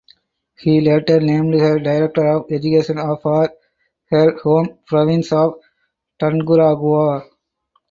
[0.57, 3.49] He later named her director of education for
[4.09, 5.59] her home province of
[6.19, 7.27] Tungurahua.